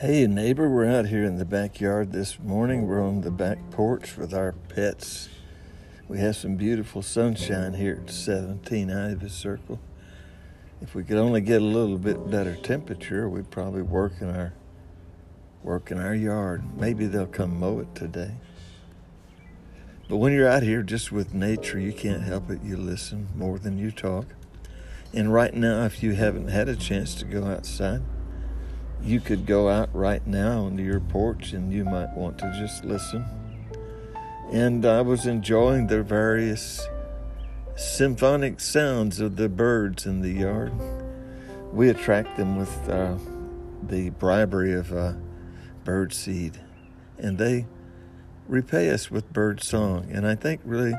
Hey, 0.00 0.28
neighbor, 0.28 0.70
we're 0.70 0.88
out 0.88 1.06
here 1.06 1.24
in 1.24 1.38
the 1.38 1.44
backyard 1.44 2.12
this 2.12 2.38
morning. 2.38 2.86
We're 2.86 3.04
on 3.04 3.22
the 3.22 3.32
back 3.32 3.58
porch 3.72 4.16
with 4.16 4.32
our 4.32 4.52
pets. 4.52 5.28
We 6.06 6.20
have 6.20 6.36
some 6.36 6.54
beautiful 6.54 7.02
sunshine 7.02 7.74
here 7.74 8.04
at 8.04 8.08
17 8.08 8.92
Ivy 8.92 9.28
Circle. 9.28 9.80
If 10.80 10.94
we 10.94 11.02
could 11.02 11.16
only 11.16 11.40
get 11.40 11.62
a 11.62 11.64
little 11.64 11.98
bit 11.98 12.30
better 12.30 12.54
temperature, 12.54 13.28
we'd 13.28 13.50
probably 13.50 13.82
work 13.82 14.12
in 14.20 14.30
our 14.30 14.52
work 15.64 15.90
in 15.90 15.98
our 15.98 16.14
yard. 16.14 16.78
Maybe 16.78 17.06
they'll 17.06 17.26
come 17.26 17.58
mow 17.58 17.80
it 17.80 17.92
today. 17.96 18.36
But 20.08 20.18
when 20.18 20.32
you're 20.32 20.48
out 20.48 20.62
here 20.62 20.84
just 20.84 21.10
with 21.10 21.34
nature, 21.34 21.80
you 21.80 21.92
can't 21.92 22.22
help 22.22 22.50
it. 22.50 22.62
You 22.62 22.76
listen 22.76 23.30
more 23.34 23.58
than 23.58 23.78
you 23.78 23.90
talk. 23.90 24.26
And 25.12 25.32
right 25.32 25.54
now, 25.54 25.86
if 25.86 26.04
you 26.04 26.12
haven't 26.12 26.50
had 26.50 26.68
a 26.68 26.76
chance 26.76 27.16
to 27.16 27.24
go 27.24 27.46
outside, 27.46 28.02
you 29.02 29.20
could 29.20 29.46
go 29.46 29.68
out 29.68 29.88
right 29.94 30.26
now 30.26 30.64
onto 30.64 30.82
your 30.82 31.00
porch 31.00 31.52
and 31.52 31.72
you 31.72 31.84
might 31.84 32.14
want 32.14 32.38
to 32.38 32.52
just 32.58 32.84
listen. 32.84 33.24
And 34.50 34.84
I 34.84 35.02
was 35.02 35.26
enjoying 35.26 35.86
the 35.86 36.02
various 36.02 36.86
symphonic 37.76 38.60
sounds 38.60 39.20
of 39.20 39.36
the 39.36 39.48
birds 39.48 40.06
in 40.06 40.20
the 40.20 40.30
yard. 40.32 40.72
We 41.72 41.90
attract 41.90 42.36
them 42.36 42.56
with 42.56 42.88
uh, 42.88 43.16
the 43.82 44.10
bribery 44.10 44.72
of 44.72 44.92
uh, 44.92 45.12
bird 45.84 46.12
seed, 46.12 46.58
and 47.18 47.38
they 47.38 47.66
repay 48.48 48.90
us 48.90 49.10
with 49.10 49.32
bird 49.32 49.62
song. 49.62 50.08
And 50.10 50.26
I 50.26 50.34
think 50.34 50.60
really 50.64 50.94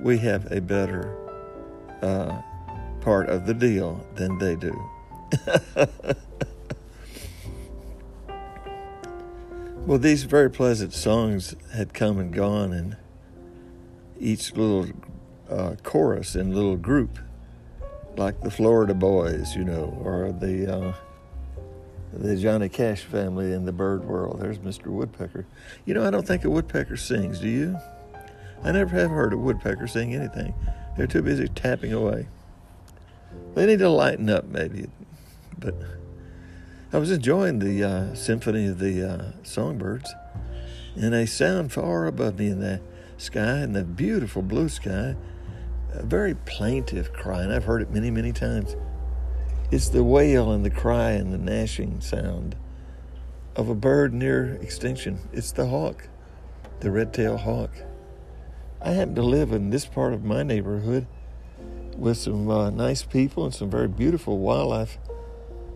we 0.00 0.18
have 0.18 0.52
a 0.52 0.60
better 0.60 1.16
uh, 2.02 2.40
part 3.00 3.28
of 3.28 3.46
the 3.46 3.54
deal 3.54 4.06
than 4.14 4.38
they 4.38 4.54
do. 4.54 4.90
well, 9.86 9.98
these 9.98 10.24
very 10.24 10.50
pleasant 10.50 10.92
songs 10.92 11.54
had 11.72 11.94
come 11.94 12.18
and 12.18 12.32
gone, 12.32 12.72
and 12.72 12.96
each 14.18 14.54
little 14.54 14.88
uh, 15.48 15.76
chorus 15.84 16.34
and 16.34 16.54
little 16.54 16.76
group, 16.76 17.20
like 18.16 18.40
the 18.40 18.50
Florida 18.50 18.94
Boys, 18.94 19.54
you 19.54 19.64
know, 19.64 19.96
or 20.04 20.32
the 20.32 20.76
uh, 20.76 20.92
the 22.12 22.36
Johnny 22.36 22.68
Cash 22.68 23.02
family 23.02 23.52
in 23.52 23.64
the 23.64 23.72
bird 23.72 24.04
world. 24.04 24.40
There's 24.40 24.58
Mr. 24.58 24.86
Woodpecker. 24.86 25.46
You 25.84 25.94
know, 25.94 26.04
I 26.04 26.10
don't 26.10 26.26
think 26.26 26.44
a 26.44 26.50
woodpecker 26.50 26.96
sings. 26.96 27.38
Do 27.38 27.48
you? 27.48 27.78
I 28.64 28.72
never 28.72 28.96
have 28.96 29.10
heard 29.10 29.32
a 29.32 29.36
woodpecker 29.36 29.86
sing 29.86 30.14
anything. 30.14 30.52
They're 30.96 31.06
too 31.06 31.22
busy 31.22 31.46
tapping 31.46 31.92
away. 31.92 32.26
They 33.54 33.66
need 33.66 33.78
to 33.80 33.88
lighten 33.88 34.30
up, 34.30 34.46
maybe. 34.46 34.88
But 35.58 35.74
I 36.96 36.98
was 36.98 37.10
enjoying 37.10 37.58
the 37.58 37.84
uh, 37.84 38.14
symphony 38.14 38.68
of 38.68 38.78
the 38.78 39.06
uh, 39.06 39.32
songbirds, 39.42 40.14
and 40.94 41.12
they 41.12 41.26
sound 41.26 41.70
far 41.70 42.06
above 42.06 42.38
me 42.38 42.46
in 42.46 42.60
the 42.60 42.80
sky, 43.18 43.58
in 43.58 43.74
the 43.74 43.84
beautiful 43.84 44.40
blue 44.40 44.70
sky. 44.70 45.14
A 45.92 46.02
very 46.02 46.34
plaintive 46.34 47.12
cry, 47.12 47.42
and 47.42 47.52
I've 47.52 47.64
heard 47.66 47.82
it 47.82 47.90
many, 47.90 48.10
many 48.10 48.32
times. 48.32 48.76
It's 49.70 49.90
the 49.90 50.02
wail 50.02 50.50
and 50.50 50.64
the 50.64 50.70
cry 50.70 51.10
and 51.10 51.34
the 51.34 51.36
gnashing 51.36 52.00
sound 52.00 52.56
of 53.56 53.68
a 53.68 53.74
bird 53.74 54.14
near 54.14 54.54
extinction. 54.62 55.18
It's 55.34 55.52
the 55.52 55.66
hawk, 55.66 56.08
the 56.80 56.90
red-tailed 56.90 57.40
hawk. 57.40 57.72
I 58.80 58.92
happen 58.92 59.14
to 59.16 59.22
live 59.22 59.52
in 59.52 59.68
this 59.68 59.84
part 59.84 60.14
of 60.14 60.24
my 60.24 60.42
neighborhood 60.42 61.06
with 61.94 62.16
some 62.16 62.48
uh, 62.48 62.70
nice 62.70 63.02
people 63.02 63.44
and 63.44 63.52
some 63.52 63.68
very 63.68 63.88
beautiful 63.88 64.38
wildlife 64.38 64.96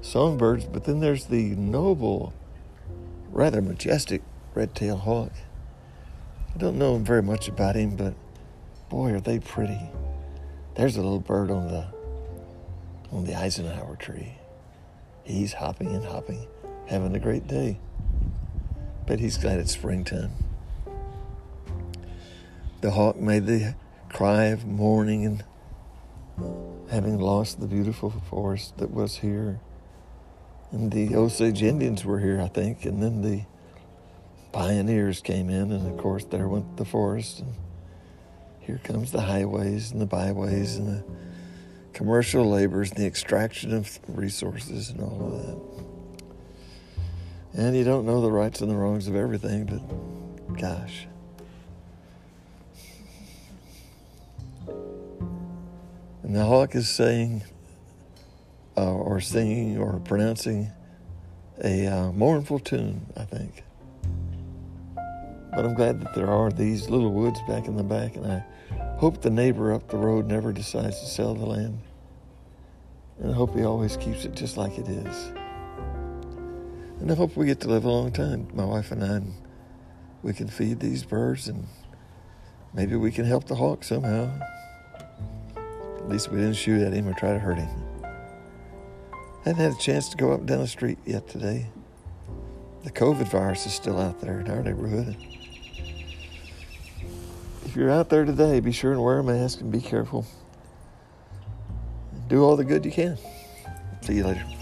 songbirds, 0.00 0.64
but 0.64 0.84
then 0.84 1.00
there's 1.00 1.26
the 1.26 1.54
noble, 1.56 2.32
rather 3.30 3.60
majestic 3.60 4.22
red-tailed 4.54 5.00
hawk. 5.00 5.32
I 6.54 6.58
don't 6.58 6.78
know 6.78 6.96
very 6.98 7.22
much 7.22 7.48
about 7.48 7.76
him, 7.76 7.96
but 7.96 8.14
boy, 8.88 9.12
are 9.12 9.20
they 9.20 9.38
pretty. 9.38 9.80
There's 10.74 10.96
a 10.96 11.02
little 11.02 11.20
bird 11.20 11.50
on 11.50 11.68
the 11.68 11.86
on 13.12 13.24
the 13.24 13.34
Eisenhower 13.34 13.96
tree. 13.96 14.34
He's 15.24 15.52
hopping 15.52 15.88
and 15.88 16.04
hopping, 16.04 16.46
having 16.86 17.14
a 17.14 17.18
great 17.18 17.46
day. 17.46 17.78
But 19.06 19.20
he's 19.20 19.36
glad 19.36 19.58
it's 19.58 19.72
springtime. 19.72 20.32
The 22.80 22.92
hawk 22.92 23.16
made 23.16 23.46
the 23.46 23.74
cry 24.08 24.44
of 24.44 24.64
mourning 24.64 25.26
and 25.26 25.44
having 26.90 27.18
lost 27.18 27.60
the 27.60 27.66
beautiful 27.66 28.10
forest 28.10 28.78
that 28.78 28.90
was 28.90 29.16
here. 29.18 29.60
And 30.72 30.92
the 30.92 31.16
Osage 31.16 31.62
Indians 31.62 32.04
were 32.04 32.20
here, 32.20 32.40
I 32.40 32.48
think, 32.48 32.84
and 32.84 33.02
then 33.02 33.22
the 33.22 33.42
pioneers 34.52 35.20
came 35.20 35.50
in, 35.50 35.72
and 35.72 35.86
of 35.86 35.98
course, 35.98 36.24
there 36.24 36.48
went 36.48 36.76
the 36.76 36.84
forest, 36.84 37.40
and 37.40 37.54
here 38.60 38.80
comes 38.84 39.10
the 39.10 39.22
highways 39.22 39.90
and 39.90 40.00
the 40.00 40.06
byways 40.06 40.76
and 40.76 40.88
the 40.88 41.04
commercial 41.92 42.48
labors 42.48 42.90
and 42.90 43.00
the 43.00 43.06
extraction 43.06 43.74
of 43.74 43.98
resources 44.08 44.90
and 44.90 45.00
all 45.00 45.26
of 45.26 45.46
that. 45.46 45.58
And 47.52 47.76
you 47.76 47.82
don't 47.82 48.06
know 48.06 48.20
the 48.20 48.30
rights 48.30 48.60
and 48.60 48.70
the 48.70 48.76
wrongs 48.76 49.08
of 49.08 49.16
everything, 49.16 49.64
but 49.66 50.56
gosh. 50.56 51.08
And 56.22 56.36
the 56.36 56.44
hawk 56.44 56.76
is 56.76 56.88
saying, 56.88 57.42
uh, 58.76 58.92
or 58.92 59.20
singing, 59.20 59.78
or 59.78 60.00
pronouncing 60.00 60.70
a 61.62 61.86
uh, 61.86 62.12
mournful 62.12 62.58
tune, 62.58 63.06
I 63.16 63.24
think. 63.24 63.64
But 65.52 65.64
I'm 65.64 65.74
glad 65.74 66.00
that 66.00 66.14
there 66.14 66.30
are 66.30 66.50
these 66.50 66.88
little 66.88 67.12
woods 67.12 67.40
back 67.48 67.66
in 67.66 67.76
the 67.76 67.82
back, 67.82 68.16
and 68.16 68.26
I 68.26 68.44
hope 68.98 69.20
the 69.20 69.30
neighbor 69.30 69.72
up 69.72 69.88
the 69.88 69.96
road 69.96 70.26
never 70.26 70.52
decides 70.52 71.00
to 71.00 71.06
sell 71.06 71.34
the 71.34 71.46
land. 71.46 71.80
And 73.18 73.32
I 73.32 73.34
hope 73.34 73.54
he 73.54 73.64
always 73.64 73.96
keeps 73.96 74.24
it 74.24 74.34
just 74.34 74.56
like 74.56 74.78
it 74.78 74.88
is. 74.88 75.32
And 77.00 77.10
I 77.10 77.14
hope 77.14 77.36
we 77.36 77.46
get 77.46 77.60
to 77.60 77.68
live 77.68 77.84
a 77.84 77.90
long 77.90 78.12
time, 78.12 78.48
my 78.54 78.64
wife 78.64 78.92
and 78.92 79.02
I, 79.02 79.16
and 79.16 79.34
we 80.22 80.32
can 80.32 80.48
feed 80.48 80.80
these 80.80 81.02
birds 81.02 81.48
and 81.48 81.66
maybe 82.74 82.94
we 82.96 83.10
can 83.10 83.24
help 83.24 83.46
the 83.46 83.54
hawk 83.54 83.84
somehow. 83.84 84.30
At 85.56 86.08
least 86.08 86.30
we 86.30 86.38
didn't 86.38 86.54
shoot 86.54 86.82
at 86.82 86.92
him 86.92 87.08
or 87.08 87.14
try 87.14 87.32
to 87.32 87.38
hurt 87.38 87.58
him. 87.58 87.89
I 89.44 89.50
haven't 89.50 89.64
had 89.64 89.72
a 89.72 89.78
chance 89.78 90.08
to 90.10 90.16
go 90.16 90.32
up 90.32 90.40
and 90.40 90.48
down 90.48 90.60
the 90.60 90.66
street 90.66 90.98
yet 91.04 91.28
today. 91.28 91.66
The 92.84 92.90
COVID 92.90 93.28
virus 93.30 93.66
is 93.66 93.74
still 93.74 93.98
out 93.98 94.20
there 94.20 94.40
in 94.40 94.50
our 94.50 94.62
neighborhood. 94.62 95.16
If 97.64 97.76
you're 97.76 97.90
out 97.90 98.08
there 98.08 98.24
today, 98.24 98.60
be 98.60 98.72
sure 98.72 98.92
and 98.92 99.02
wear 99.02 99.18
a 99.18 99.24
mask 99.24 99.60
and 99.60 99.70
be 99.70 99.80
careful 99.80 100.26
do 102.30 102.44
all 102.44 102.56
the 102.56 102.64
good 102.64 102.84
you 102.84 102.92
can. 102.92 103.18
See 104.02 104.14
you 104.14 104.24
later. 104.24 104.59